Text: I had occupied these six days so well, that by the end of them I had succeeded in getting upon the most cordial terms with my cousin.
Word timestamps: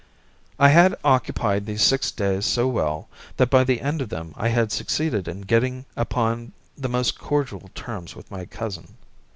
I 0.57 0.69
had 0.69 0.95
occupied 1.03 1.67
these 1.67 1.83
six 1.83 2.09
days 2.09 2.43
so 2.47 2.67
well, 2.67 3.07
that 3.37 3.51
by 3.51 3.63
the 3.63 3.81
end 3.81 4.01
of 4.01 4.09
them 4.09 4.33
I 4.35 4.47
had 4.47 4.71
succeeded 4.71 5.27
in 5.27 5.41
getting 5.41 5.85
upon 5.95 6.53
the 6.75 6.89
most 6.89 7.19
cordial 7.19 7.69
terms 7.75 8.15
with 8.15 8.31
my 8.31 8.45
cousin. 8.45 8.97